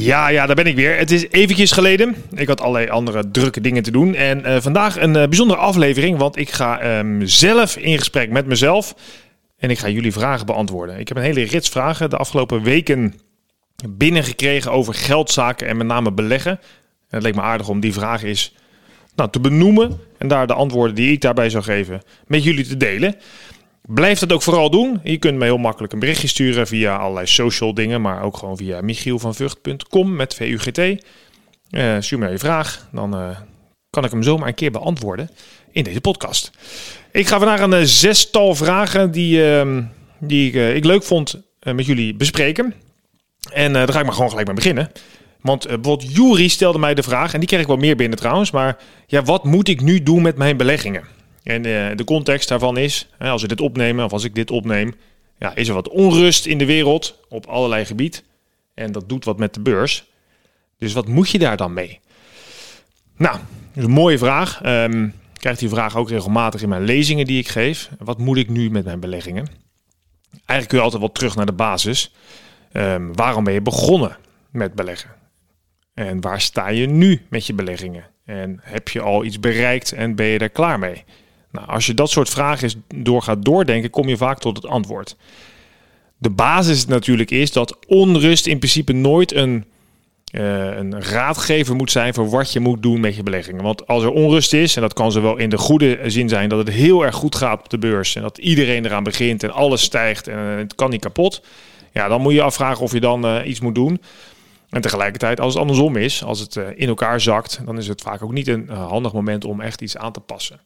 [0.00, 0.96] Ja, ja, daar ben ik weer.
[0.96, 2.14] Het is eventjes geleden.
[2.34, 4.14] Ik had allerlei andere drukke dingen te doen.
[4.14, 8.46] En uh, vandaag een uh, bijzondere aflevering, want ik ga um, zelf in gesprek met
[8.46, 8.94] mezelf.
[9.58, 10.98] En ik ga jullie vragen beantwoorden.
[10.98, 13.14] Ik heb een hele rits vragen de afgelopen weken
[13.88, 16.52] binnengekregen over geldzaken en met name beleggen.
[16.52, 16.60] En
[17.08, 18.54] het leek me aardig om die vragen eens
[19.14, 22.76] nou, te benoemen en daar de antwoorden die ik daarbij zou geven met jullie te
[22.76, 23.14] delen.
[23.94, 25.00] Blijf dat ook vooral doen.
[25.02, 28.56] Je kunt mij heel makkelijk een berichtje sturen via allerlei social dingen, maar ook gewoon
[28.56, 30.78] via michielvanvucht.com met VUGT.
[30.78, 33.38] Uh, stuur me je vraag, dan uh,
[33.90, 35.30] kan ik hem zomaar een keer beantwoorden
[35.72, 36.50] in deze podcast.
[37.12, 39.78] Ik ga vandaag een uh, zestal vragen die, uh,
[40.18, 42.74] die ik, leuk vond met jullie bespreken.
[43.52, 44.92] En daar ga ik maar gewoon gelijk mee beginnen.
[45.40, 48.50] Want bijvoorbeeld Juri stelde mij de vraag, en die kreeg ik wel meer binnen trouwens,
[48.50, 51.18] maar ja, wat moet ik nu doen met mijn beleggingen?
[51.42, 54.94] En uh, de context daarvan is, als we dit opnemen of als ik dit opneem,
[55.38, 58.24] ja, is er wat onrust in de wereld op allerlei gebied.
[58.74, 60.04] En dat doet wat met de beurs.
[60.78, 62.00] Dus wat moet je daar dan mee?
[63.16, 64.60] Nou, dat is een mooie vraag.
[64.66, 67.90] Um, ik krijg die vraag ook regelmatig in mijn lezingen die ik geef.
[67.98, 69.46] Wat moet ik nu met mijn beleggingen?
[70.32, 72.14] Eigenlijk kun je altijd wel terug naar de basis.
[72.72, 74.16] Um, waarom ben je begonnen
[74.50, 75.10] met beleggen?
[75.94, 78.04] En waar sta je nu met je beleggingen?
[78.24, 81.04] En heb je al iets bereikt en ben je er klaar mee?
[81.52, 85.16] Nou, als je dat soort vragen door gaat doordenken, kom je vaak tot het antwoord.
[86.18, 89.64] De basis natuurlijk is dat onrust in principe nooit een,
[90.32, 93.62] uh, een raadgever moet zijn voor wat je moet doen met je beleggingen.
[93.62, 96.58] Want als er onrust is, en dat kan zowel in de goede zin zijn dat
[96.58, 99.82] het heel erg goed gaat op de beurs en dat iedereen eraan begint en alles
[99.82, 101.42] stijgt en het kan niet kapot,
[101.92, 104.00] ja, dan moet je afvragen of je dan uh, iets moet doen.
[104.70, 108.22] En tegelijkertijd, als het andersom is, als het in elkaar zakt, dan is het vaak
[108.22, 110.60] ook niet een handig moment om echt iets aan te passen.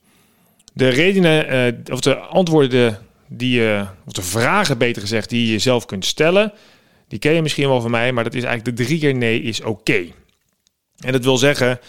[0.74, 2.98] De redenen, uh, of de antwoorden
[3.28, 6.52] die je, of de vragen beter gezegd, die je jezelf kunt stellen,
[7.08, 9.42] die ken je misschien wel van mij, maar dat is eigenlijk de drie keer nee
[9.42, 10.06] is oké.
[10.98, 11.82] En dat wil zeggen, uh,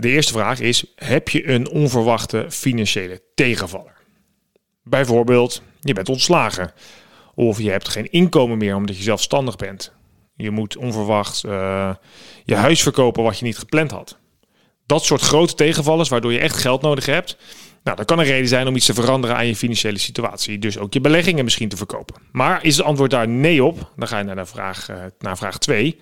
[0.00, 3.94] de eerste vraag is, heb je een onverwachte financiële tegenvaller?
[4.82, 6.72] Bijvoorbeeld, je bent ontslagen.
[7.34, 9.92] Of je hebt geen inkomen meer omdat je zelfstandig bent.
[10.36, 11.94] Je moet onverwacht uh,
[12.44, 14.18] je huis verkopen wat je niet gepland had
[14.86, 17.36] dat soort grote tegenvallers, waardoor je echt geld nodig hebt.
[17.84, 20.58] Nou, dat kan een reden zijn om iets te veranderen aan je financiële situatie.
[20.58, 22.14] Dus ook je beleggingen misschien te verkopen.
[22.32, 23.90] Maar is het antwoord daar nee op?
[23.96, 26.00] Dan ga je naar, de vraag, naar vraag 2.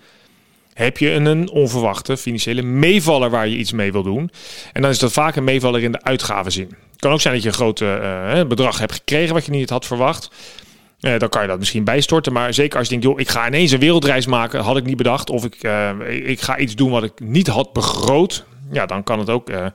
[0.75, 4.31] Heb je een onverwachte financiële meevaller waar je iets mee wil doen?
[4.72, 6.76] En dan is dat vaak een meevaller in de uitgavenzin.
[6.91, 9.70] Het kan ook zijn dat je een groot uh, bedrag hebt gekregen wat je niet
[9.70, 10.31] had verwacht.
[11.00, 12.32] Dan kan je dat misschien bijstorten.
[12.32, 14.97] Maar zeker als je denkt, joh, ik ga ineens een wereldreis maken, had ik niet
[14.97, 15.31] bedacht.
[15.31, 15.54] Of ik,
[16.25, 19.66] ik ga iets doen wat ik niet had begroot ja, dan kan het ook uh,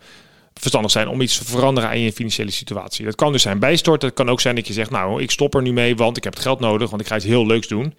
[0.54, 3.06] verstandig zijn om iets te veranderen aan je financiële situatie.
[3.06, 4.08] Dat kan dus zijn bijstorten.
[4.08, 6.24] Het kan ook zijn dat je zegt, nou, ik stop er nu mee, want ik
[6.24, 7.94] heb het geld nodig, want ik ga iets heel leuks doen.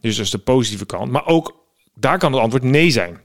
[0.00, 1.10] Dus dat is de positieve kant.
[1.10, 3.20] Maar ook daar kan het antwoord nee zijn.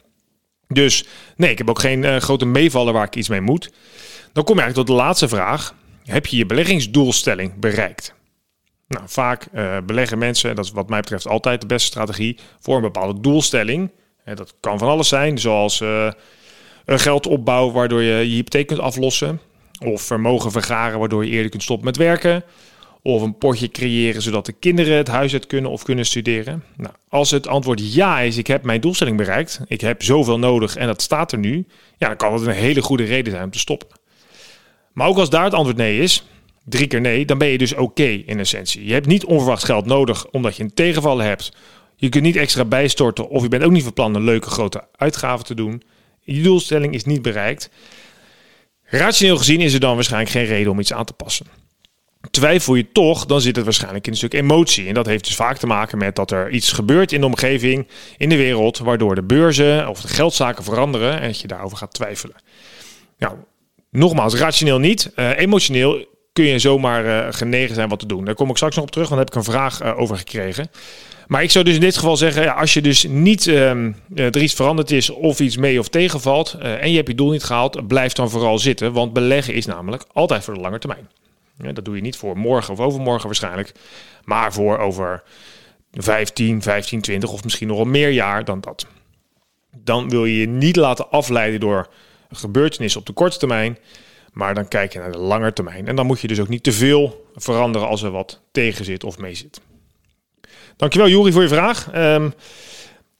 [0.67, 3.71] Dus nee, ik heb ook geen uh, grote meevaller waar ik iets mee moet.
[4.33, 5.75] Dan kom je eigenlijk tot de laatste vraag.
[6.03, 8.13] Heb je je beleggingsdoelstelling bereikt?
[8.87, 12.75] Nou, vaak uh, beleggen mensen, dat is wat mij betreft altijd de beste strategie, voor
[12.75, 13.91] een bepaalde doelstelling.
[14.23, 15.83] En dat kan van alles zijn, zoals
[16.85, 19.39] geld opbouwen waardoor je je hypotheek kunt aflossen.
[19.85, 22.43] Of vermogen vergaren waardoor je eerder kunt stoppen met werken.
[23.01, 26.63] Of een potje creëren zodat de kinderen het huis uit kunnen of kunnen studeren.
[26.77, 29.59] Nou, als het antwoord ja is, ik heb mijn doelstelling bereikt.
[29.67, 31.65] Ik heb zoveel nodig en dat staat er nu.
[31.97, 33.87] Ja, dan kan het een hele goede reden zijn om te stoppen.
[34.93, 36.23] Maar ook als daar het antwoord nee is,
[36.63, 38.85] drie keer nee, dan ben je dus oké in essentie.
[38.85, 41.51] Je hebt niet onverwacht geld nodig omdat je een tegenvallen hebt.
[41.95, 44.87] Je kunt niet extra bijstorten of je bent ook niet van plan een leuke grote
[44.95, 45.83] uitgave te doen.
[46.25, 47.69] Je doelstelling is niet bereikt.
[48.83, 51.45] Rationeel gezien is er dan waarschijnlijk geen reden om iets aan te passen.
[52.31, 54.87] Twijfel je toch, dan zit het waarschijnlijk in een stuk emotie.
[54.87, 57.87] En dat heeft dus vaak te maken met dat er iets gebeurt in de omgeving,
[58.17, 61.93] in de wereld, waardoor de beurzen of de geldzaken veranderen en dat je daarover gaat
[61.93, 62.35] twijfelen.
[63.17, 63.35] Nou,
[63.89, 65.11] nogmaals, rationeel niet.
[65.15, 68.25] Uh, emotioneel kun je zomaar uh, genegen zijn wat te doen.
[68.25, 70.17] Daar kom ik straks nog op terug, want daar heb ik een vraag uh, over
[70.17, 70.69] gekregen.
[71.27, 73.69] Maar ik zou dus in dit geval zeggen, ja, als je dus niet uh,
[74.15, 77.31] er iets veranderd is of iets mee of tegenvalt uh, en je hebt je doel
[77.31, 78.93] niet gehaald, blijf dan vooral zitten.
[78.93, 81.09] Want beleggen is namelijk altijd voor de lange termijn.
[81.57, 83.71] Dat doe je niet voor morgen of overmorgen waarschijnlijk,
[84.23, 85.23] maar voor over
[85.91, 88.87] 15, 15, 20 of misschien nog wel meer jaar dan dat.
[89.83, 91.89] dan wil je je niet laten afleiden door
[92.31, 93.77] gebeurtenissen op de korte termijn,
[94.31, 95.87] maar dan kijk je naar de lange termijn.
[95.87, 99.03] En dan moet je dus ook niet te veel veranderen als er wat tegen zit
[99.03, 99.61] of mee zit.
[100.77, 101.87] Dankjewel Juri voor je vraag.
[101.95, 102.33] Um,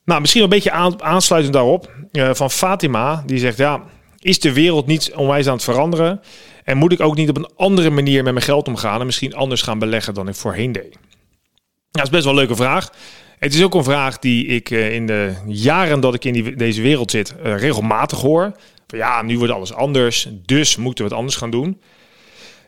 [0.04, 1.90] nou, misschien een beetje aansluitend daarop.
[2.12, 3.82] Uh, van Fatima, die zegt ja,
[4.18, 6.20] is de wereld niet onwijs aan het veranderen?
[6.64, 9.34] En moet ik ook niet op een andere manier met mijn geld omgaan en misschien
[9.34, 10.98] anders gaan beleggen dan ik voorheen deed?
[11.90, 12.92] Ja, dat is best wel een leuke vraag.
[13.38, 16.56] Het is ook een vraag die ik uh, in de jaren dat ik in die,
[16.56, 18.52] deze wereld zit uh, regelmatig hoor.
[18.86, 21.80] Van ja, nu wordt alles anders, dus moeten we het anders gaan doen.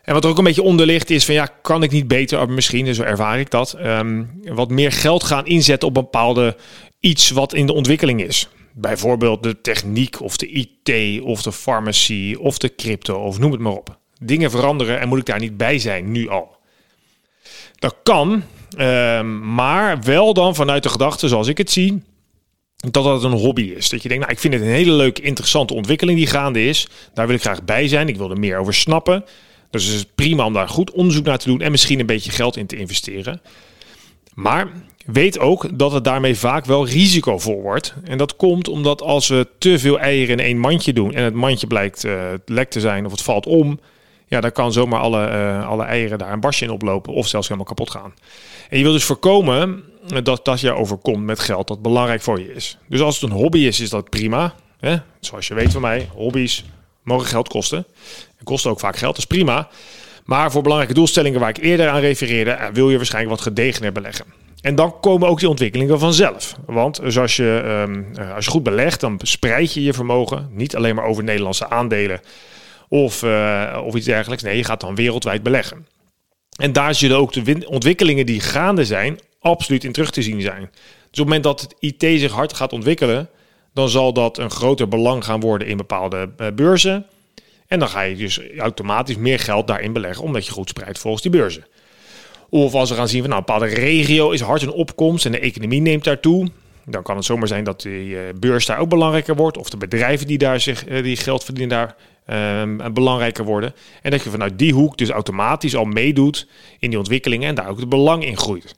[0.03, 2.49] En wat er ook een beetje onder ligt is van ja, kan ik niet beter,
[2.49, 6.55] misschien, zo ervaar ik dat, um, wat meer geld gaan inzetten op bepaalde
[6.99, 8.49] iets wat in de ontwikkeling is.
[8.73, 13.61] Bijvoorbeeld de techniek of de IT of de farmacie of de crypto of noem het
[13.61, 13.97] maar op.
[14.21, 16.57] Dingen veranderen en moet ik daar niet bij zijn, nu al.
[17.75, 18.43] Dat kan,
[18.77, 22.03] um, maar wel dan vanuit de gedachte zoals ik het zie,
[22.75, 23.89] dat dat een hobby is.
[23.89, 26.87] Dat je denkt, nou, ik vind het een hele leuke, interessante ontwikkeling die gaande is.
[27.13, 28.07] Daar wil ik graag bij zijn.
[28.07, 29.25] Ik wil er meer over snappen.
[29.69, 32.31] Dus het is prima om daar goed onderzoek naar te doen en misschien een beetje
[32.31, 33.41] geld in te investeren.
[34.33, 34.71] Maar
[35.05, 37.93] weet ook dat het daarmee vaak wel risicovol wordt.
[38.03, 41.33] En dat komt omdat als we te veel eieren in één mandje doen en het
[41.33, 43.79] mandje blijkt uh, lek te zijn of het valt om,
[44.27, 47.47] ja, dan kan zomaar alle, uh, alle eieren daar een basje in oplopen of zelfs
[47.47, 48.13] helemaal kapot gaan.
[48.69, 49.83] En je wil dus voorkomen
[50.23, 52.77] dat dat je overkomt met geld dat belangrijk voor je is.
[52.87, 54.55] Dus als het een hobby is, is dat prima.
[54.79, 54.95] Hè?
[55.19, 56.65] Zoals je weet van mij, hobby's
[57.03, 57.85] mogen geld kosten.
[58.37, 59.69] En kosten ook vaak geld, dat is prima.
[60.25, 63.91] Maar voor belangrijke doelstellingen waar ik eerder aan refereerde, eh, wil je waarschijnlijk wat gedegener
[63.91, 64.25] beleggen.
[64.61, 66.55] En dan komen ook die ontwikkelingen vanzelf.
[66.65, 70.49] Want zoals je, um, als je goed belegt, dan spreid je je vermogen.
[70.51, 72.19] Niet alleen maar over Nederlandse aandelen
[72.87, 74.43] of, uh, of iets dergelijks.
[74.43, 75.87] Nee, je gaat dan wereldwijd beleggen.
[76.55, 80.69] En daar zullen ook de ontwikkelingen die gaande zijn, absoluut in terug te zien zijn.
[81.11, 83.29] Dus op het moment dat het IT zich hard gaat ontwikkelen,
[83.79, 87.05] dan zal dat een groter belang gaan worden in bepaalde uh, beurzen.
[87.67, 91.23] En dan ga je dus automatisch meer geld daarin beleggen, omdat je goed spreidt volgens
[91.23, 91.65] die beurzen.
[92.49, 95.31] Of als we gaan zien van nou, een bepaalde regio is hard in opkomst en
[95.31, 96.47] de economie neemt daartoe.
[96.85, 99.57] Dan kan het zomaar zijn dat die uh, beurs daar ook belangrijker wordt.
[99.57, 101.95] Of de bedrijven die daar zich, uh, die geld verdienen daar
[102.61, 103.73] um, belangrijker worden.
[104.01, 106.47] En dat je vanuit die hoek dus automatisch al meedoet
[106.79, 108.75] in die ontwikkelingen en daar ook het belang in groeit.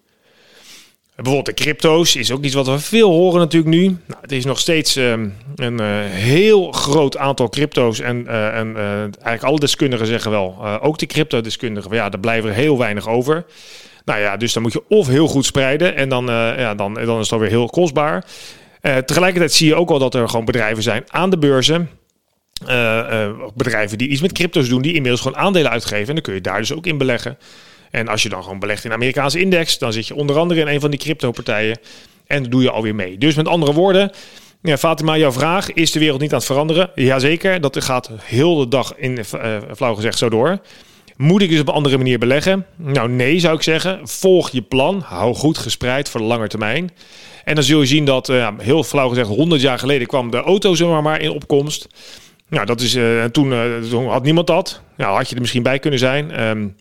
[1.22, 3.86] Bijvoorbeeld de crypto's is ook iets wat we veel horen natuurlijk nu.
[3.86, 8.00] Nou, het is nog steeds um, een uh, heel groot aantal crypto's.
[8.00, 12.50] En, uh, en uh, eigenlijk alle deskundigen zeggen wel, ook de crypto-deskundigen, ja, daar blijven
[12.50, 13.46] er heel weinig over.
[14.06, 17.18] Nou ja, dus dan moet je of heel goed spreiden en dan, ja, dan, dan
[17.18, 18.26] is het alweer heel kostbaar.
[18.82, 21.90] tegelijkertijd zie je ook al dat er gewoon bedrijven zijn aan de beurzen.
[23.56, 26.08] bedrijven die iets met crypto's doen, die inmiddels gewoon aandelen uitgeven.
[26.08, 27.38] En dan kun je daar dus ook in beleggen.
[27.92, 30.68] En als je dan gewoon belegt in Amerikaanse index, dan zit je onder andere in
[30.68, 31.80] een van die crypto-partijen.
[32.28, 33.18] En doe je alweer mee.
[33.18, 34.12] Dus met andere woorden,
[34.62, 36.90] ja, Fatima, jouw vraag: is de wereld niet aan het veranderen?
[36.96, 40.60] Jazeker, dat gaat heel de dag in, uh, flauw gezegd, zo door.
[41.18, 42.66] Moet ik dus op een andere manier beleggen?
[42.76, 44.00] Nou, nee, zou ik zeggen.
[44.04, 45.02] Volg je plan.
[45.06, 46.92] Hou goed gespreid voor de lange termijn.
[47.44, 50.38] En dan zul je zien dat, uh, heel flauw gezegd, 100 jaar geleden kwam de
[50.38, 51.88] auto zomaar maar in opkomst.
[52.48, 53.54] Nou, dat is, uh, toen,
[54.08, 54.82] had niemand dat.
[54.98, 56.44] Nou, had je er misschien bij kunnen zijn.
[56.44, 56.76] Um,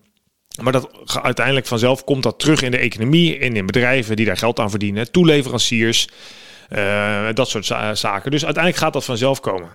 [0.63, 0.91] maar dat
[1.23, 4.71] uiteindelijk vanzelf komt dat terug in de economie en in bedrijven die daar geld aan
[4.71, 6.09] verdienen, toeleveranciers,
[6.77, 8.31] uh, dat soort zaken.
[8.31, 9.69] Dus uiteindelijk gaat dat vanzelf komen.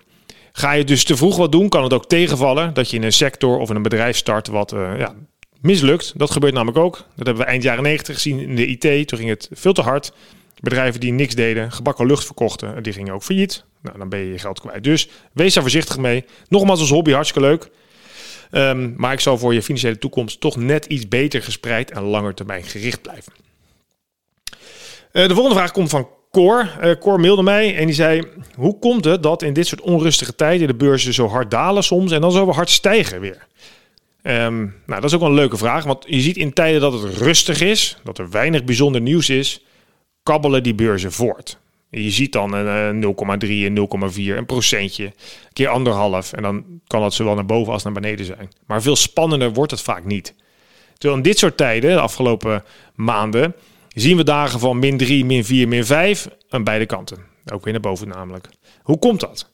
[0.52, 3.14] Ga je dus te vroeg wat doen, kan het ook tegenvallen dat je in een
[3.14, 5.14] sector of in een bedrijf start wat uh, ja,
[5.62, 6.14] mislukt.
[6.16, 6.96] Dat gebeurt namelijk ook.
[7.16, 9.08] Dat hebben we eind jaren 90 gezien in de IT.
[9.08, 10.14] Toen ging het veel te hard.
[10.60, 13.64] Bedrijven die niks deden, gebakken lucht verkochten, die gingen ook failliet.
[13.82, 14.84] Nou, dan ben je je geld kwijt.
[14.84, 16.26] Dus wees daar voorzichtig mee.
[16.48, 17.70] Nogmaals als hobby hartstikke leuk.
[18.52, 22.34] Um, maar ik zal voor je financiële toekomst toch net iets beter gespreid en langer
[22.34, 23.34] termijn gericht blijven.
[25.12, 26.78] Uh, de volgende vraag komt van Cor.
[26.84, 28.24] Uh, Cor mailde mij en die zei:
[28.56, 32.12] Hoe komt het dat in dit soort onrustige tijden de beurzen zo hard dalen soms
[32.12, 33.48] en dan zo hard stijgen weer?
[34.24, 36.94] Um, nou, dat is ook wel een leuke vraag, want je ziet in tijden dat
[36.94, 39.64] het rustig is, dat er weinig bijzonder nieuws is,
[40.24, 41.58] kabbelen die beurzen voort.
[42.02, 43.76] Je ziet dan een 0,3 en
[44.14, 45.14] 0,4, een procentje,
[45.54, 46.34] keer anderhalf.
[46.34, 48.52] En dan kan dat zowel naar boven als naar beneden zijn.
[48.68, 50.36] Maar veel spannender wordt het vaak niet.
[50.98, 52.64] Terwijl in dit soort tijden, de afgelopen
[52.96, 53.56] maanden,
[53.94, 57.18] zien we dagen van min 3, min 4, min 5 aan beide kanten.
[57.54, 58.50] Ook weer naar boven namelijk.
[58.82, 59.52] Hoe komt dat?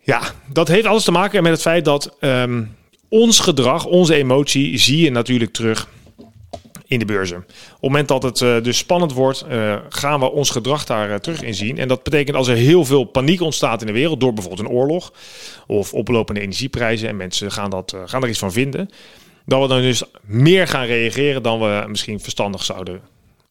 [0.00, 0.20] Ja,
[0.52, 2.76] dat heeft alles te maken met het feit dat um,
[3.08, 5.88] ons gedrag, onze emotie, zie je natuurlijk terug
[6.86, 7.36] in de beurzen.
[7.36, 11.10] Op het moment dat het uh, dus spannend wordt, uh, gaan we ons gedrag daar
[11.10, 11.78] uh, terug in zien.
[11.78, 14.74] En dat betekent als er heel veel paniek ontstaat in de wereld door bijvoorbeeld een
[14.74, 15.12] oorlog
[15.66, 18.90] of oplopende energieprijzen en mensen gaan, dat, gaan er iets van vinden,
[19.46, 23.00] dat we dan dus meer gaan reageren dan we misschien verstandig zouden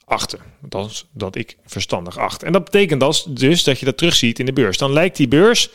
[0.05, 0.39] achten.
[0.61, 2.43] Dat, dat ik verstandig acht.
[2.43, 4.77] En dat betekent dus dat je dat terugziet in de beurs.
[4.77, 5.69] Dan lijkt die beurs,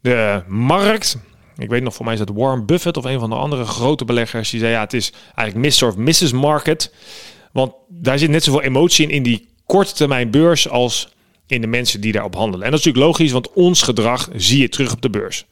[0.00, 1.16] de markt,
[1.56, 4.04] ik weet nog, voor mij is dat Warren Buffett of een van de andere grote
[4.04, 5.86] beleggers, die zei ja, het is eigenlijk Mr.
[5.86, 6.32] of Mrs.
[6.32, 6.94] Market.
[7.52, 11.08] Want daar zit net zoveel emotie in in die korte termijn beurs als
[11.46, 12.64] in de mensen die daarop handelen.
[12.64, 15.46] En dat is natuurlijk logisch, want ons gedrag zie je terug op de beurs.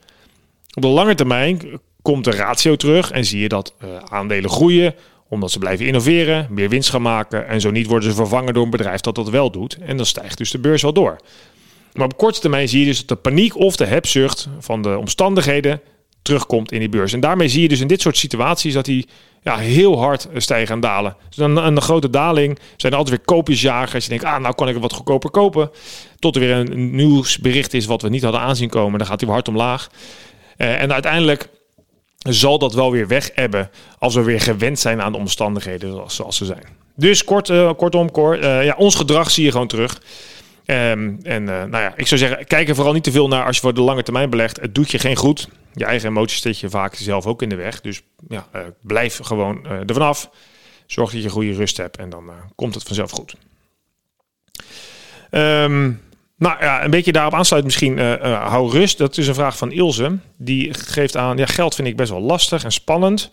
[0.74, 4.94] Op de lange termijn komt de ratio terug en zie je dat uh, aandelen groeien,
[5.28, 8.64] omdat ze blijven innoveren, meer winst gaan maken en zo niet worden ze vervangen door
[8.64, 9.78] een bedrijf dat dat wel doet.
[9.80, 11.20] En dan stijgt dus de beurs wel door.
[11.92, 14.98] Maar op korte termijn zie je dus dat de paniek of de hebzucht van de
[14.98, 15.80] omstandigheden
[16.22, 17.12] terugkomt in die beurs.
[17.12, 19.06] En daarmee zie je dus in dit soort situaties dat die
[19.42, 21.16] ja, heel hard stijgen en dalen.
[21.28, 24.04] Dus dan een, grote daling zijn er altijd weer koopjesjagers.
[24.04, 25.70] Je denkt, ah, nou kan ik het wat goedkoper kopen.
[26.18, 28.98] Tot er weer een nieuwsbericht is wat we niet hadden aanzien komen.
[28.98, 29.90] Dan gaat hij weer hard omlaag.
[30.56, 31.48] Uh, en uiteindelijk
[32.18, 36.36] zal dat wel weer weg hebben als we weer gewend zijn aan de omstandigheden zoals,
[36.36, 36.64] ze zijn.
[36.96, 40.00] Dus kort, uh, kortom, kort, uh, ja, ons gedrag zie je gewoon terug.
[40.70, 43.46] Um, en uh, nou ja, ik zou zeggen, kijk er vooral niet te veel naar
[43.46, 44.60] als je voor de lange termijn belegt.
[44.60, 45.48] Het doet je geen goed.
[45.74, 47.80] Je eigen emoties zet je vaak zelf ook in de weg.
[47.80, 48.46] Dus ja,
[48.80, 50.30] blijf gewoon er vanaf.
[50.86, 53.34] Zorg dat je goede rust hebt en dan komt het vanzelf goed.
[55.30, 56.00] Um,
[56.36, 57.98] nou ja, een beetje daarop aansluit misschien.
[57.98, 58.98] Uh, hou rust.
[58.98, 60.18] Dat is een vraag van Ilse.
[60.36, 63.30] Die geeft aan, ja, geld vind ik best wel lastig en spannend.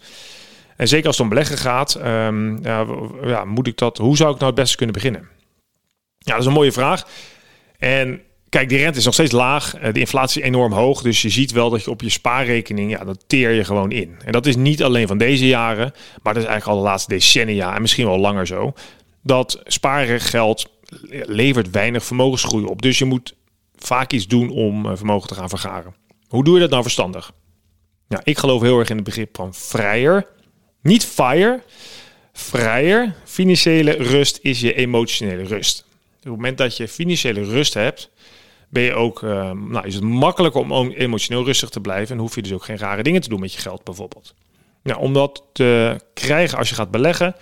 [0.75, 2.85] En zeker als het om beleggen gaat, um, ja,
[3.23, 5.29] ja, moet ik dat, hoe zou ik nou het beste kunnen beginnen?
[6.27, 7.07] Ja, dat is een mooie vraag.
[7.77, 9.75] En kijk, die rente is nog steeds laag.
[9.75, 11.01] Eh, de inflatie is enorm hoog.
[11.01, 14.15] Dus je ziet wel dat je op je spaarrekening, ja, dat teer je gewoon in.
[14.25, 15.93] En dat is niet alleen van deze jaren,
[16.23, 18.73] maar dat is eigenlijk al de laatste decennia en misschien wel langer zo.
[19.23, 19.61] Dat
[20.17, 20.69] geld
[21.25, 22.81] levert weinig vermogensgroei op.
[22.81, 23.35] Dus je moet
[23.75, 25.95] vaak iets doen om eh, vermogen te gaan vergaren.
[26.27, 27.31] Hoe doe je dat nou verstandig?
[28.07, 30.27] Ja, ik geloof heel erg in het begrip van vrijer.
[30.81, 31.63] Niet fire.
[32.33, 33.15] Vrijer.
[33.23, 35.86] Financiële rust is je emotionele rust.
[36.27, 38.09] Het moment dat je financiële rust hebt,
[38.69, 42.15] ben je ook, uh, nou, is het makkelijker om emotioneel rustig te blijven.
[42.15, 44.33] En hoef je dus ook geen rare dingen te doen met je geld bijvoorbeeld.
[44.83, 47.35] Nou, om dat te krijgen als je gaat beleggen,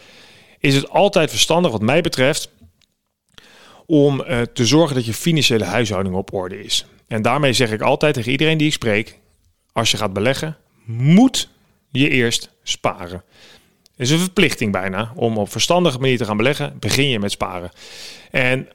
[0.59, 2.49] is het altijd verstandig, wat mij betreft,
[3.85, 6.85] om uh, te zorgen dat je financiële huishouding op orde is.
[7.07, 9.19] En daarmee zeg ik altijd tegen iedereen die ik spreek:
[9.71, 11.49] als je gaat beleggen, moet
[11.91, 13.23] je eerst sparen.
[13.97, 16.77] Is een verplichting bijna om op verstandige manier te gaan beleggen.
[16.79, 17.71] Begin je met sparen.
[18.31, 18.67] En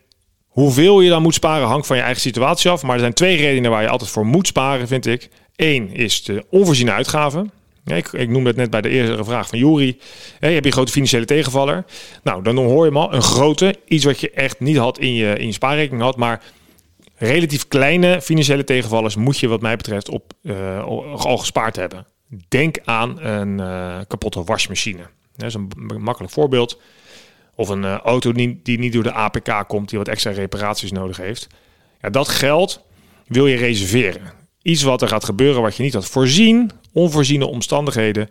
[0.46, 2.82] hoeveel je dan moet sparen hangt van je eigen situatie af.
[2.82, 5.28] Maar er zijn twee redenen waar je altijd voor moet sparen, vind ik.
[5.56, 7.50] Eén is de onvoorziene uitgaven.
[7.84, 9.98] Ik, ik noemde het net bij de eerdere vraag van Juri.
[10.38, 11.84] Heb je een grote financiële tegenvaller?
[12.22, 13.74] Nou, dan hoor je maar een grote.
[13.86, 16.16] Iets wat je echt niet had in je, in je spaarrekening had.
[16.16, 16.42] Maar
[17.16, 20.84] relatief kleine financiële tegenvallers moet je wat mij betreft op, uh,
[21.24, 22.06] al gespaard hebben.
[22.48, 25.02] Denk aan een uh, kapotte wasmachine.
[25.36, 26.80] Dat is een makkelijk voorbeeld.
[27.54, 30.92] Of een uh, auto die, die niet door de APK komt, die wat extra reparaties
[30.92, 31.46] nodig heeft.
[32.00, 32.82] Ja, dat geld
[33.26, 34.32] wil je reserveren.
[34.62, 38.28] Iets wat er gaat gebeuren wat je niet had voorzien, onvoorziene omstandigheden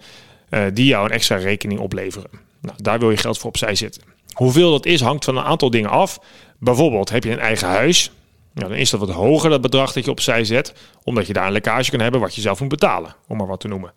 [0.50, 2.29] uh, die jou een extra rekening opleveren.
[2.62, 4.03] Nou, daar wil je geld voor opzij zetten.
[4.34, 6.20] Hoeveel dat is, hangt van een aantal dingen af.
[6.60, 8.12] Bijvoorbeeld, heb je een eigen huis?
[8.53, 11.51] Dan is dat wat hoger, dat bedrag dat je opzij zet, omdat je daar een
[11.51, 13.94] lekkage kan hebben wat je zelf moet betalen, om maar wat te noemen.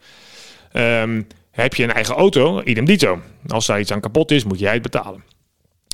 [0.72, 3.20] Um, heb je een eigen auto, idem dito.
[3.46, 5.24] Als daar iets aan kapot is, moet jij het betalen.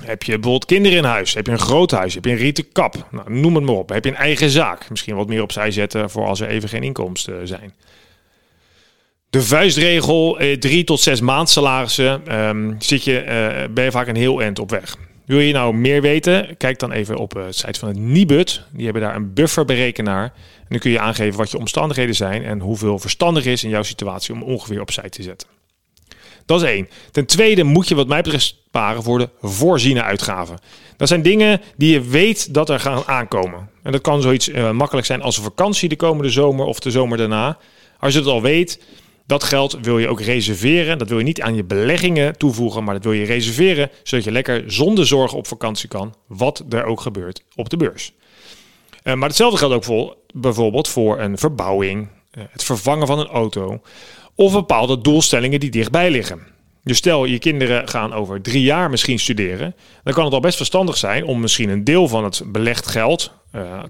[0.04, 1.34] Heb je bijvoorbeeld kinderen in huis?
[1.34, 2.14] Heb je een groot huis?
[2.14, 3.06] Heb je een rieten kap?
[3.10, 3.88] Nou, noem het maar op.
[3.88, 4.90] Heb je een eigen zaak?
[4.90, 7.74] Misschien wat meer opzij zetten voor als er even geen inkomsten zijn.
[9.30, 14.06] De vuistregel, eh, drie tot zes maand salarissen, um, zit je, uh, ben je vaak
[14.06, 14.96] een heel eind op weg.
[15.28, 16.56] Wil je nou meer weten?
[16.56, 18.62] Kijk dan even op het site van het Nibud.
[18.72, 20.22] Die hebben daar een bufferberekenaar.
[20.24, 23.82] En dan kun je aangeven wat je omstandigheden zijn en hoeveel verstandig is in jouw
[23.82, 25.48] situatie om ongeveer opzij te zetten.
[26.46, 26.88] Dat is één.
[27.10, 30.58] Ten tweede moet je wat mij betreft sparen voor de voorziene uitgaven.
[30.96, 33.70] Dat zijn dingen die je weet dat er gaan aankomen.
[33.82, 36.90] En dat kan zoiets uh, makkelijk zijn als een vakantie de komende zomer of de
[36.90, 37.58] zomer daarna.
[37.98, 38.80] Als je het al weet,
[39.28, 40.98] dat geld wil je ook reserveren.
[40.98, 44.32] Dat wil je niet aan je beleggingen toevoegen, maar dat wil je reserveren zodat je
[44.32, 48.12] lekker zonder zorgen op vakantie kan, wat er ook gebeurt op de beurs.
[49.04, 52.08] Uh, maar hetzelfde geldt ook voor, bijvoorbeeld voor een verbouwing,
[52.38, 53.80] uh, het vervangen van een auto
[54.34, 56.40] of bepaalde doelstellingen die dichtbij liggen.
[56.82, 60.56] Dus stel je kinderen gaan over drie jaar misschien studeren, dan kan het al best
[60.56, 63.82] verstandig zijn om misschien een deel van het belegd geld uh,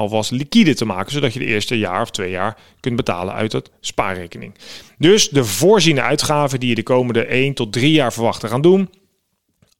[0.00, 3.52] alvast liquide te maken, zodat je de eerste jaar of twee jaar kunt betalen uit
[3.52, 4.54] het spaarrekening.
[4.98, 8.60] Dus de voorziene uitgaven die je de komende 1 tot 3 jaar verwacht te gaan
[8.60, 8.90] doen,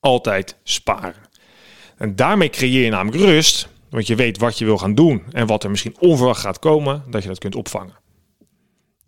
[0.01, 1.29] altijd sparen.
[1.97, 5.47] En daarmee creëer je namelijk rust, want je weet wat je wil gaan doen en
[5.47, 7.99] wat er misschien onverwacht gaat komen, dat je dat kunt opvangen.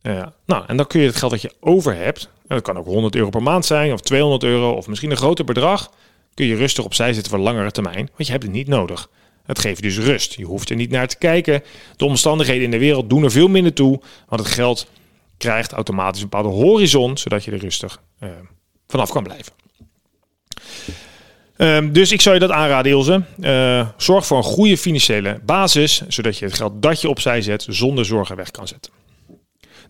[0.02, 2.78] Uh, nou, en dan kun je het geld dat je over hebt, en dat kan
[2.78, 5.90] ook 100 euro per maand zijn, of 200 euro, of misschien een groter bedrag,
[6.34, 9.08] kun je rustig opzij zetten voor langere termijn, want je hebt het niet nodig.
[9.44, 10.34] Het geeft dus rust.
[10.34, 11.62] Je hoeft er niet naar te kijken.
[11.96, 14.86] De omstandigheden in de wereld doen er veel minder toe, want het geld
[15.38, 18.30] krijgt automatisch een bepaalde horizon, zodat je er rustig uh,
[18.88, 19.52] vanaf kan blijven.
[21.56, 23.22] Um, dus ik zou je dat aanraden, Ilse.
[23.40, 27.66] Uh, zorg voor een goede financiële basis, zodat je het geld dat je opzij zet
[27.68, 28.92] zonder zorgen weg kan zetten.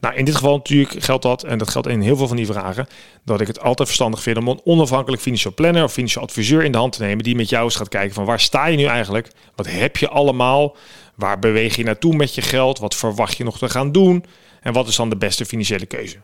[0.03, 2.47] Nou, in dit geval natuurlijk geldt dat, en dat geldt in heel veel van die
[2.47, 2.87] vragen,
[3.25, 6.73] dat ik het altijd verstandig vind om een onafhankelijk financieel planner of financieel adviseur in
[6.73, 8.85] de hand te nemen, die met jou eens gaat kijken van waar sta je nu
[8.85, 9.31] eigenlijk?
[9.55, 10.77] Wat heb je allemaal?
[11.15, 12.79] Waar beweeg je naartoe met je geld?
[12.79, 14.25] Wat verwacht je nog te gaan doen?
[14.61, 16.17] En wat is dan de beste financiële keuze?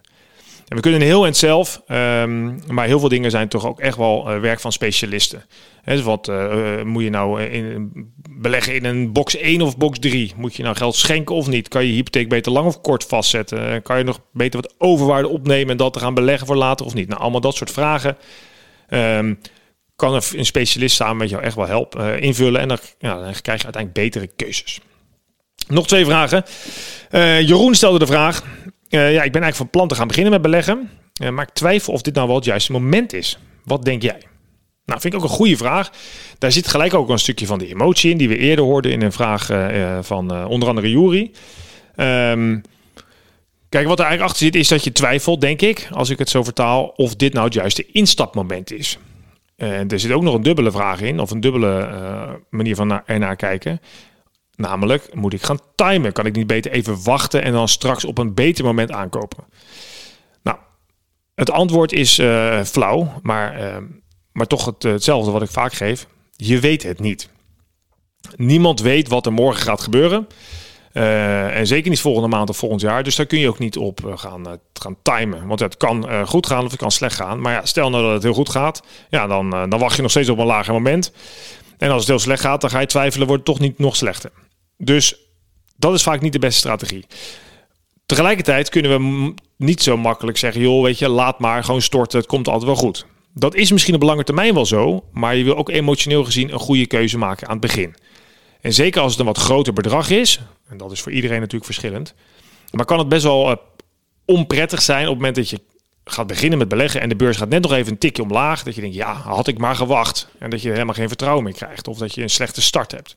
[0.69, 4.35] We kunnen heel eind zelf, um, maar heel veel dingen zijn toch ook echt wel
[4.35, 5.45] uh, werk van specialisten.
[5.83, 7.93] He, dus wat uh, moet je nou in,
[8.31, 10.33] beleggen in een box 1 of box 3?
[10.37, 11.69] Moet je nou geld schenken of niet?
[11.69, 13.83] Kan je hypotheek beter lang of kort vastzetten?
[13.83, 16.95] Kan je nog beter wat overwaarde opnemen en dat te gaan beleggen voor later of
[16.95, 17.09] niet?
[17.09, 18.17] Nou, allemaal dat soort vragen.
[18.89, 19.39] Um,
[19.97, 22.61] kan een specialist samen met jou echt wel helpen invullen.
[22.61, 24.81] En dan, ja, dan krijg je uiteindelijk betere keuzes.
[25.69, 26.45] Nog twee vragen.
[27.47, 28.43] Jeroen stelde de vraag:
[28.89, 30.91] ja, ik ben eigenlijk van plan te gaan beginnen met beleggen.
[31.23, 33.39] Uh, maar ik twijfel of dit nou wel het juiste moment is.
[33.65, 34.23] Wat denk jij?
[34.85, 35.91] Nou, vind ik ook een goede vraag.
[36.39, 39.03] Daar zit gelijk ook een stukje van de emotie in, die we eerder hoorden in
[39.03, 41.31] een vraag uh, van onder andere Jury.
[41.97, 42.63] Um,
[43.69, 46.29] kijk, wat er eigenlijk achter zit, is dat je twijfelt, denk ik, als ik het
[46.29, 48.99] zo vertaal, of dit nou het juiste instapmoment is.
[49.57, 51.89] Er zit ook nog een dubbele vraag in, of een dubbele
[52.51, 53.81] manier van naar, ernaar kijken.
[54.59, 56.13] Namelijk, moet ik gaan timen?
[56.13, 59.45] Kan ik niet beter even wachten en dan straks op een beter moment aankopen?
[60.43, 60.57] Nou,
[61.35, 63.77] het antwoord is uh, flauw, maar, uh,
[64.33, 66.07] maar toch het, hetzelfde wat ik vaak geef.
[66.37, 67.29] Je weet het niet.
[68.37, 70.27] Niemand weet wat er morgen gaat gebeuren.
[70.93, 73.03] En zeker niet volgende maand of volgend jaar.
[73.03, 75.47] Dus daar kun je ook niet op gaan, gaan timen.
[75.47, 77.41] Want het kan goed gaan of het kan slecht gaan.
[77.41, 78.83] Maar ja, stel nou dat het heel goed gaat.
[79.09, 81.13] Ja, dan, dan wacht je nog steeds op een lager moment.
[81.77, 83.97] En als het heel slecht gaat, dan ga je twijfelen, wordt het toch niet nog
[83.97, 84.31] slechter.
[84.79, 85.17] Dus
[85.77, 87.07] dat is vaak niet de beste strategie.
[88.07, 92.29] Tegelijkertijd kunnen we niet zo makkelijk zeggen: joh, weet je, laat maar gewoon storten, het
[92.29, 93.07] komt altijd wel goed.
[93.35, 96.59] Dat is misschien op lange termijn wel zo, maar je wil ook emotioneel gezien een
[96.59, 97.95] goede keuze maken aan het begin.
[98.61, 101.65] En zeker als het een wat groter bedrag is, en dat is voor iedereen natuurlijk
[101.65, 102.15] verschillend,
[102.71, 103.57] maar kan het best wel uh,
[104.25, 105.61] onprettig zijn op het moment dat je
[106.05, 108.75] gaat beginnen met beleggen en de beurs gaat net nog even een tikje omlaag, dat
[108.75, 110.29] je denkt, ja, had ik maar gewacht.
[110.39, 113.17] En dat je helemaal geen vertrouwen meer krijgt of dat je een slechte start hebt.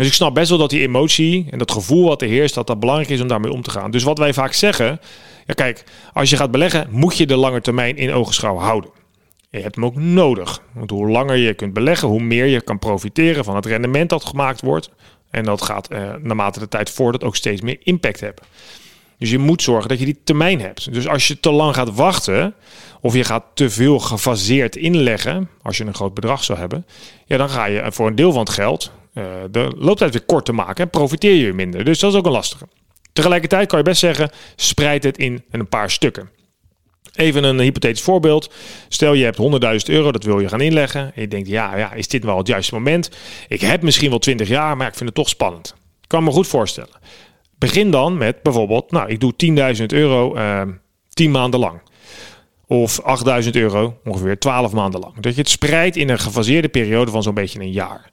[0.00, 2.66] Dus ik snap best wel dat die emotie en dat gevoel wat er heerst, dat
[2.66, 3.90] dat belangrijk is om daarmee om te gaan.
[3.90, 5.00] Dus wat wij vaak zeggen,
[5.46, 8.90] ja kijk, als je gaat beleggen, moet je de lange termijn in ogenschouw houden.
[9.50, 10.62] Je hebt hem ook nodig.
[10.72, 14.24] Want hoe langer je kunt beleggen, hoe meer je kan profiteren van het rendement dat
[14.24, 14.90] gemaakt wordt.
[15.30, 18.44] En dat gaat eh, naarmate de tijd voordat ook steeds meer impact hebben.
[19.18, 20.92] Dus je moet zorgen dat je die termijn hebt.
[20.92, 22.54] Dus als je te lang gaat wachten,
[23.00, 26.86] of je gaat te veel gefaseerd inleggen, als je een groot bedrag zou hebben,
[27.26, 28.92] ja, dan ga je voor een deel van het geld
[29.50, 31.84] de looptijd weer kort te maken en profiteer je minder.
[31.84, 32.66] Dus dat is ook een lastige.
[33.12, 36.30] Tegelijkertijd kan je best zeggen, spreid het in een paar stukken.
[37.14, 38.52] Even een hypothetisch voorbeeld.
[38.88, 41.00] Stel je hebt 100.000 euro, dat wil je gaan inleggen.
[41.00, 43.10] En je denkt, ja, ja, is dit wel het juiste moment?
[43.48, 45.74] Ik heb misschien wel 20 jaar, maar ik vind het toch spannend.
[46.00, 46.98] Ik kan me goed voorstellen.
[47.58, 49.32] Begin dan met bijvoorbeeld, nou, ik doe
[49.76, 50.68] 10.000 euro uh, eh,
[51.08, 51.80] 10 maanden lang.
[52.66, 53.00] Of
[53.44, 55.20] 8.000 euro ongeveer 12 maanden lang.
[55.20, 58.09] Dat je het spreidt in een gefaseerde periode van zo'n beetje een jaar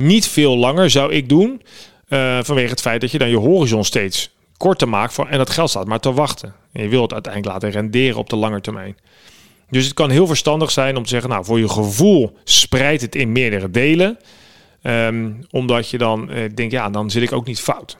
[0.00, 1.62] niet veel langer zou ik doen.
[2.08, 5.12] Uh, vanwege het feit dat je dan je horizon steeds korter maakt.
[5.12, 6.54] Voor, en dat geld staat maar te wachten.
[6.72, 8.96] En je wilt het uiteindelijk laten renderen op de lange termijn.
[9.70, 13.14] Dus het kan heel verstandig zijn om te zeggen, nou, voor je gevoel spreid het
[13.14, 14.18] in meerdere delen.
[14.82, 17.98] Um, omdat je dan uh, denkt, ja, dan zit ik ook niet fout.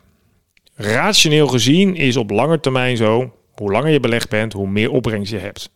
[0.75, 5.33] Rationeel gezien is op lange termijn zo, hoe langer je belegd bent, hoe meer opbrengst
[5.33, 5.71] je hebt.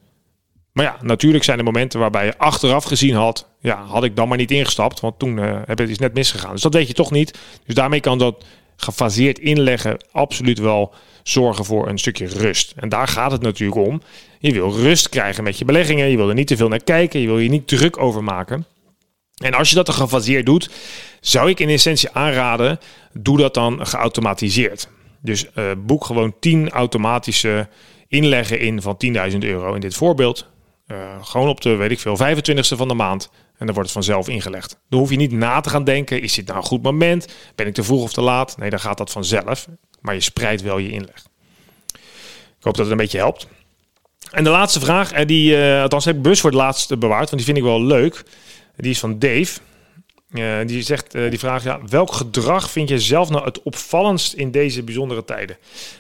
[0.75, 4.29] Maar ja, natuurlijk zijn er momenten waarbij je achteraf gezien had, ja, had ik dan
[4.29, 6.53] maar niet ingestapt, want toen uh, heb het net misgegaan.
[6.53, 7.39] Dus dat weet je toch niet.
[7.67, 8.45] Dus daarmee kan dat
[8.77, 12.73] gefaseerd inleggen absoluut wel zorgen voor een stukje rust.
[12.77, 14.03] En daar gaat het natuurlijk om.
[14.39, 16.11] Je wil rust krijgen met je beleggingen.
[16.11, 17.21] Je wil er niet te veel naar kijken.
[17.21, 18.67] Je wil je niet druk over maken.
[19.43, 20.71] En als je dat dan gefaseerd doet,
[21.21, 22.79] zou ik in essentie aanraden,
[23.13, 24.89] doe dat dan geautomatiseerd.
[25.21, 27.69] Dus uh, boek gewoon 10 automatische
[28.09, 28.97] inleggen in van
[29.33, 30.53] 10.000 euro in dit voorbeeld.
[30.87, 33.31] Uh, gewoon op de, weet ik veel, 25ste van de maand.
[33.33, 34.79] En dan wordt het vanzelf ingelegd.
[34.89, 37.27] Dan hoef je niet na te gaan denken, is dit nou een goed moment?
[37.55, 38.57] Ben ik te vroeg of te laat?
[38.57, 39.67] Nee, dan gaat dat vanzelf.
[40.01, 41.27] Maar je spreidt wel je inleg.
[42.59, 43.47] Ik hoop dat het een beetje helpt.
[44.31, 47.31] En de laatste vraag, en die, uh, althans heb ik bus voor het laatste bewaard,
[47.31, 48.23] want die vind ik wel leuk.
[48.77, 49.61] Die is van Dave.
[50.35, 54.33] Uh, die zegt, uh, die vraagt, ja, welk gedrag vind je zelf nou het opvallendst
[54.33, 55.57] in deze bijzondere tijden?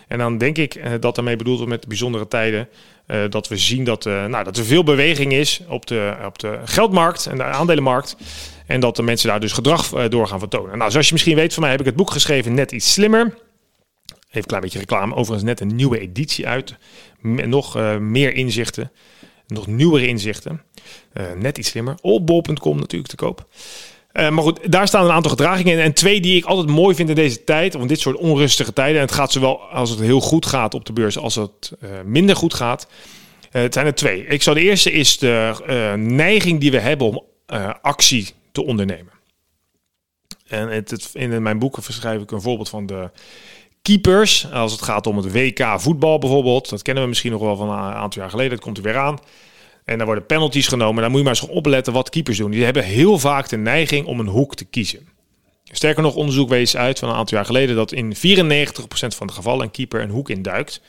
[0.09, 2.69] En dan denk ik uh, dat daarmee bedoeld wordt met bijzondere tijden,
[3.29, 7.27] dat we zien dat, nou, dat er veel beweging is op de, op de geldmarkt
[7.27, 8.17] en de aandelenmarkt.
[8.67, 10.79] En dat de mensen daar dus gedrag door gaan vertonen.
[10.79, 13.21] Nou, zoals je misschien weet van mij heb ik het boek geschreven Net iets slimmer.
[13.21, 13.37] Even
[14.31, 15.15] een klein beetje reclame.
[15.15, 16.75] Overigens net een nieuwe editie uit.
[17.23, 18.93] nog meer inzichten.
[19.47, 20.63] Nog nieuwere inzichten.
[21.37, 21.95] net iets slimmer.
[22.03, 23.47] Allbol.com natuurlijk te koop.
[24.15, 25.79] Uh, maar goed, daar staan een aantal gedragingen in.
[25.79, 28.97] En twee die ik altijd mooi vind in deze tijd, of dit soort onrustige tijden.
[28.97, 31.91] En het gaat zowel als het heel goed gaat op de beurs, als het uh,
[32.05, 32.87] minder goed gaat.
[33.53, 34.27] Uh, het zijn er twee.
[34.27, 37.23] Ik zou de eerste is de neiging die we hebben om
[37.83, 39.13] actie te ondernemen.
[40.47, 43.11] En het, in mijn boeken verschrijf ik een voorbeeld van de
[43.83, 44.53] keepers.
[44.53, 46.69] Als het gaat om het WK voetbal bijvoorbeeld.
[46.69, 48.51] Dat kennen we misschien nog wel van een aantal jaar geleden.
[48.51, 49.19] Dat komt er weer aan.
[49.85, 51.03] En dan worden penalties genomen.
[51.03, 52.51] Dan moet je maar eens opletten wat keepers doen.
[52.51, 55.09] Die hebben heel vaak de neiging om een hoek te kiezen.
[55.65, 58.17] Sterker nog, onderzoek wees uit van een aantal jaar geleden dat in 94%
[58.89, 60.81] van de gevallen een keeper een hoek induikt.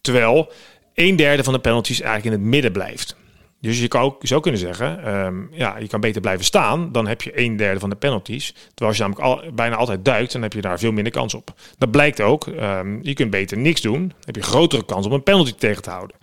[0.00, 0.52] Terwijl
[0.94, 3.16] een derde van de penalties eigenlijk in het midden blijft.
[3.60, 6.92] Dus je, kan ook, zou kunnen zeggen, um, ja, je kan beter blijven staan.
[6.92, 8.52] Dan heb je een derde van de penalties.
[8.52, 11.34] Terwijl als je namelijk al, bijna altijd duikt, dan heb je daar veel minder kans
[11.34, 11.54] op.
[11.78, 12.46] Dat blijkt ook.
[12.46, 13.98] Um, je kunt beter niks doen.
[13.98, 16.16] Dan heb je grotere kans om een penalty tegen te houden.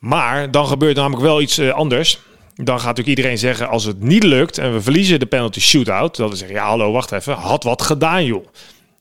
[0.00, 2.20] Maar dan gebeurt namelijk wel iets eh, anders.
[2.54, 6.16] Dan gaat natuurlijk iedereen zeggen, als het niet lukt en we verliezen de penalty shootout,
[6.16, 8.46] dat we zeggen, ja hallo, wacht even, had wat gedaan joh.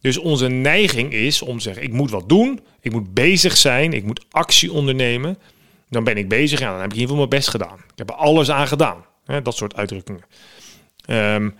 [0.01, 3.93] Dus onze neiging is om te zeggen, ik moet wat doen, ik moet bezig zijn,
[3.93, 5.37] ik moet actie ondernemen.
[5.89, 7.77] Dan ben ik bezig en dan heb ik in ieder geval mijn best gedaan.
[7.77, 9.05] Ik heb er alles aan gedaan.
[9.43, 10.23] dat soort uitdrukkingen.
[11.07, 11.55] Um,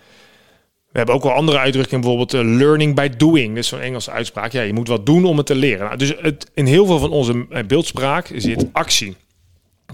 [0.92, 3.48] we hebben ook wel andere uitdrukkingen, bijvoorbeeld uh, learning by doing.
[3.48, 4.52] Dat is zo'n Engelse uitspraak.
[4.52, 5.86] Ja, je moet wat doen om het te leren.
[5.86, 9.16] Nou, dus het, in heel veel van onze eh, beeldspraak zit actie.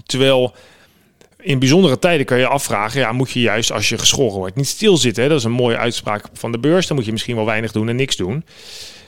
[0.04, 0.54] Terwijl
[1.38, 4.68] in bijzondere tijden kan je afvragen, ja, moet je juist als je geschoren wordt niet
[4.68, 5.22] stilzitten.
[5.22, 5.28] Hè?
[5.28, 6.86] Dat is een mooie uitspraak van de beurs.
[6.86, 8.44] Dan moet je misschien wel weinig doen en niks doen.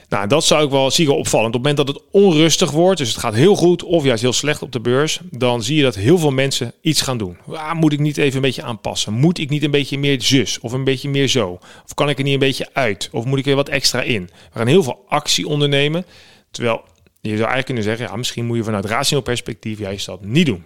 [0.09, 1.55] Nou, dat zou ik wel, zie ik opvallend.
[1.55, 4.33] Op het moment dat het onrustig wordt, dus het gaat heel goed of juist heel
[4.33, 7.37] slecht op de beurs, dan zie je dat heel veel mensen iets gaan doen.
[7.53, 9.13] Ah, moet ik niet even een beetje aanpassen?
[9.13, 11.59] Moet ik niet een beetje meer zus of een beetje meer zo?
[11.85, 13.09] Of kan ik er niet een beetje uit?
[13.13, 14.23] Of moet ik er wat extra in?
[14.53, 16.05] We gaan heel veel actie ondernemen.
[16.51, 16.85] Terwijl
[17.21, 20.47] je zou eigenlijk kunnen zeggen, ja, misschien moet je vanuit rationeel perspectief juist dat niet
[20.47, 20.65] doen.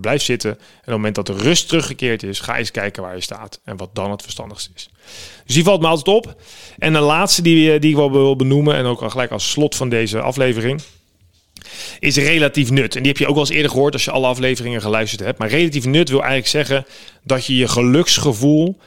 [0.00, 0.50] Blijf zitten.
[0.50, 3.60] En op het moment dat de rust teruggekeerd is, ga eens kijken waar je staat.
[3.64, 4.90] En wat dan het verstandigste is.
[5.46, 6.42] Dus die valt me altijd op.
[6.78, 9.74] En de laatste die, die ik wel wil benoemen, en ook al gelijk als slot
[9.74, 10.82] van deze aflevering,
[11.98, 12.96] is relatief nut.
[12.96, 15.38] En die heb je ook wel eens eerder gehoord als je alle afleveringen geluisterd hebt.
[15.38, 16.86] Maar relatief nut wil eigenlijk zeggen
[17.22, 18.78] dat je je geluksgevoel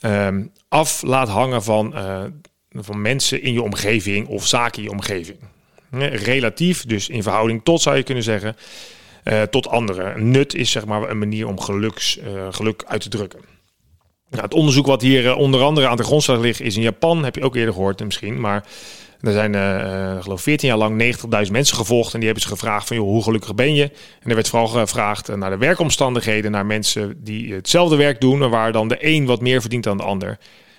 [0.00, 2.22] ehm, af laat hangen van, uh,
[2.70, 5.38] van mensen in je omgeving of zaken in je omgeving.
[6.12, 8.56] Relatief, dus in verhouding tot zou je kunnen zeggen.
[9.26, 10.30] Eh, tot anderen.
[10.30, 13.40] Nut is zeg maar een manier om geluks, uh, geluk uit te drukken.
[14.30, 17.24] Nou, het onderzoek wat hier uh, onder andere aan de grondslag ligt is in Japan,
[17.24, 18.66] heb je ook eerder gehoord misschien, maar
[19.20, 19.54] er zijn
[20.22, 23.22] geloof 14 jaar lang 90.000 mensen gevolgd en die hebben ze gevraagd van joh, hoe
[23.22, 23.82] gelukkig ben je?
[24.20, 28.50] En er werd vooral gevraagd naar de werkomstandigheden, naar mensen die hetzelfde werk doen, en
[28.50, 30.38] waar dan de een wat meer verdient dan de ander.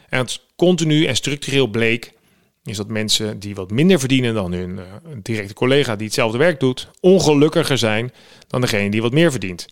[0.09, 2.13] En het continu en structureel bleek
[2.67, 4.83] is dat mensen die wat minder verdienen dan hun uh,
[5.21, 8.11] directe collega die hetzelfde werk doet, ongelukkiger zijn
[8.47, 9.65] dan degene die wat meer verdient.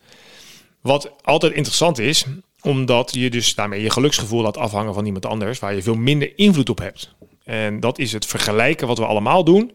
[0.82, 2.26] Wat altijd interessant is,
[2.62, 6.38] omdat je dus daarmee je geluksgevoel laat afhangen van iemand anders, waar je veel minder
[6.38, 7.16] invloed op hebt.
[7.44, 9.72] En dat is het vergelijken wat we allemaal doen,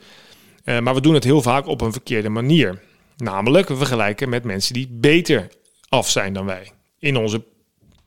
[0.64, 2.82] uh, maar we doen het heel vaak op een verkeerde manier.
[3.16, 5.48] Namelijk, we vergelijken met mensen die beter
[5.88, 6.70] af zijn dan wij.
[6.98, 7.42] In onze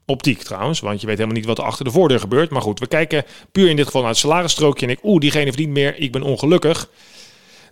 [0.06, 2.50] optiek trouwens, want je weet helemaal niet wat er achter de voordeur gebeurt.
[2.50, 5.46] Maar goed, we kijken puur in dit geval naar het salarisstrookje en ik, oeh, diegene
[5.46, 6.90] verdient meer, ik ben ongelukkig.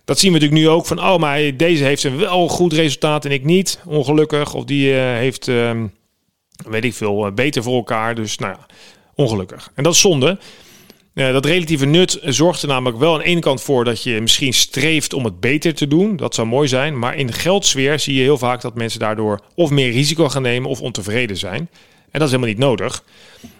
[0.04, 3.24] Dat zien we natuurlijk nu ook van, oh, maar deze heeft een wel goed resultaat
[3.24, 4.54] en ik niet, ongelukkig.
[4.54, 5.82] Of die uh, heeft, uh,
[6.66, 8.66] weet ik veel, uh, beter voor elkaar, dus nou ja,
[9.14, 9.70] ongelukkig.
[9.74, 10.38] En dat is zonde.
[11.14, 14.20] Uh, dat relatieve nut zorgt er namelijk wel aan de ene kant voor dat je
[14.20, 16.16] misschien streeft om het beter te doen.
[16.16, 16.98] Dat zou mooi zijn.
[16.98, 20.42] Maar in de geldsfeer zie je heel vaak dat mensen daardoor of meer risico gaan
[20.42, 21.70] nemen of ontevreden zijn.
[22.12, 23.04] En dat is helemaal niet nodig.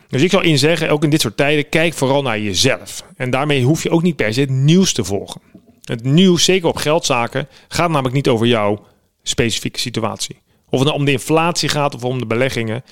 [0.08, 3.04] Dus ik zou inzeggen, ook in dit soort tijden, kijk vooral naar jezelf.
[3.16, 5.40] En daarmee hoef je ook niet per se het nieuws te volgen.
[5.82, 8.84] Het nieuws, zeker op geldzaken, gaat namelijk niet over jouw
[9.22, 10.36] specifieke situatie.
[10.68, 12.84] Of het nou om de inflatie gaat of om de beleggingen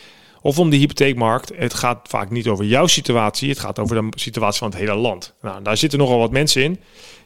[0.42, 1.52] of om de hypotheekmarkt.
[1.56, 4.94] Het gaat vaak niet over jouw situatie, het gaat over de situatie van het hele
[4.94, 5.34] land.
[5.42, 6.80] Nou, daar zitten nogal wat mensen in.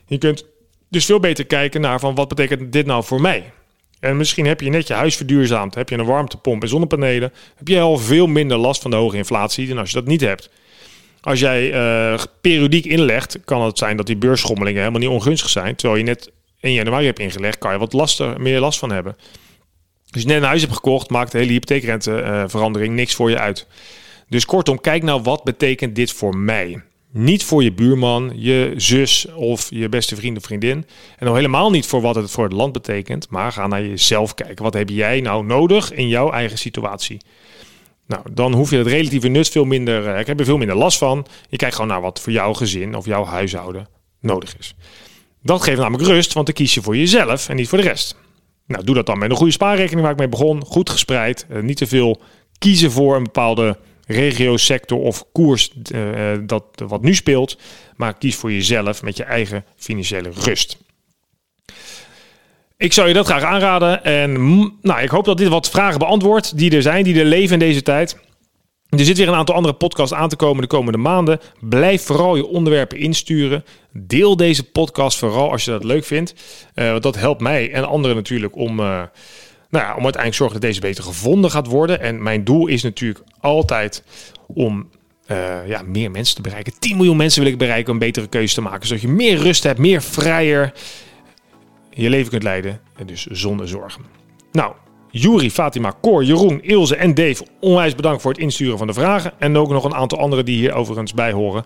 [0.06, 0.44] Je kunt
[0.88, 3.52] dus veel beter kijken naar van wat betekent dit nou voor mij?
[4.00, 7.68] En misschien heb je net je huis verduurzaamd, heb je een warmtepomp en zonnepanelen, heb
[7.68, 10.50] je al veel minder last van de hoge inflatie dan als je dat niet hebt.
[11.20, 15.76] Als jij uh, periodiek inlegt, kan het zijn dat die beursschommelingen helemaal niet ongunstig zijn.
[15.76, 16.30] Terwijl je net
[16.61, 19.16] in januari hebt ingelegd, kan je wat laster, meer last van hebben.
[20.11, 23.38] Als je net een huis hebt gekocht, maakt de hele hypotheekrenteverandering uh, niks voor je
[23.38, 23.66] uit.
[24.28, 26.83] Dus kortom, kijk nou wat betekent dit voor mij.
[27.16, 30.87] Niet voor je buurman, je zus of je beste vriend of vriendin.
[31.18, 33.31] En al helemaal niet voor wat het voor het land betekent.
[33.31, 34.64] Maar ga naar jezelf kijken.
[34.64, 37.20] Wat heb jij nou nodig in jouw eigen situatie?
[38.07, 40.09] Nou, dan hoef je het relatieve nut veel minder.
[40.09, 41.27] Eh, ik heb er veel minder last van.
[41.48, 43.88] Je kijkt gewoon naar wat voor jouw gezin of jouw huishouden
[44.20, 44.74] nodig is.
[45.42, 48.16] Dat geeft namelijk rust, want dan kies je voor jezelf en niet voor de rest.
[48.66, 50.64] Nou, doe dat dan met een goede spaarrekening waar ik mee begon.
[50.64, 51.46] Goed gespreid.
[51.50, 52.20] Uh, niet te veel
[52.59, 57.58] kiezen voor een bepaalde regio, sector of koers uh, dat wat nu speelt.
[57.96, 60.78] Maar kies voor jezelf met je eigen financiële rust.
[62.76, 64.04] Ik zou je dat graag aanraden.
[64.04, 64.32] En
[64.82, 67.58] nou, ik hoop dat dit wat vragen beantwoordt die er zijn, die er leven in
[67.58, 68.18] deze tijd.
[68.88, 71.40] Er zit weer een aantal andere podcasts aan te komen de komende maanden.
[71.60, 73.64] Blijf vooral je onderwerpen insturen.
[73.92, 76.34] Deel deze podcast vooral als je dat leuk vindt.
[76.74, 78.80] Want dat helpt mij en anderen natuurlijk om,
[79.74, 82.00] nou ja, om uiteindelijk zorgen dat deze beter gevonden gaat worden.
[82.00, 84.02] En mijn doel is natuurlijk altijd
[84.46, 84.88] om
[85.30, 86.72] uh, ja, meer mensen te bereiken.
[86.78, 88.87] 10 miljoen mensen wil ik bereiken om betere keuzes te maken.
[88.87, 90.72] Zodat je meer rust hebt, meer vrijer
[91.90, 92.80] je leven kunt leiden.
[92.96, 94.02] En dus zonder zorgen.
[94.52, 94.72] Nou,
[95.10, 99.32] Juri, Fatima, Cor, Jeroen, Ilse en Dave, onwijs bedankt voor het insturen van de vragen.
[99.38, 101.64] En ook nog een aantal anderen die hier overigens bij horen.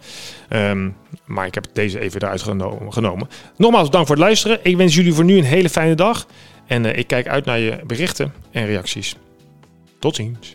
[0.50, 2.42] Um, maar ik heb deze even eruit
[2.88, 3.28] genomen.
[3.56, 4.58] Nogmaals bedankt voor het luisteren.
[4.62, 6.26] Ik wens jullie voor nu een hele fijne dag.
[6.68, 9.16] En uh, ik kijk uit naar je berichten en reacties.
[9.98, 10.54] Tot ziens.